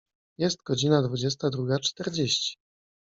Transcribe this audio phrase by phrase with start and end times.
[0.37, 2.57] Jest godzina dwudziesta druga czterdzieści.